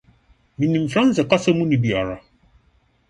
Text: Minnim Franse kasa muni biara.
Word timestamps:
Minnim 0.57 0.87
Franse 0.93 1.23
kasa 1.29 1.51
muni 1.57 1.77
biara. 1.83 2.17